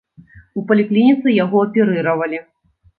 [0.59, 2.45] У паліклініцы яго аперыравалі.